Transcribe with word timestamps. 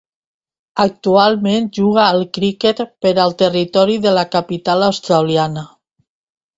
Actualment 0.85 1.67
juga 1.79 2.01
al 2.15 2.25
criquet 2.39 2.83
per 3.05 3.13
al 3.27 3.39
Territori 3.45 4.01
de 4.09 4.19
la 4.19 4.27
Capital 4.39 4.91
Australiana. 4.91 5.71